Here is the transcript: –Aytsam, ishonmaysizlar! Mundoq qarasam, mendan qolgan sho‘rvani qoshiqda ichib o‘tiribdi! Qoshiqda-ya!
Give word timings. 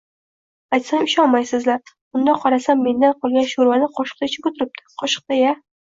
–Aytsam, 0.77 1.05
ishonmaysizlar! 1.11 1.93
Mundoq 2.19 2.41
qarasam, 2.47 2.83
mendan 2.89 3.17
qolgan 3.21 3.49
sho‘rvani 3.55 3.95
qoshiqda 4.03 4.35
ichib 4.35 4.53
o‘tiribdi! 4.53 4.93
Qoshiqda-ya! 5.05 5.59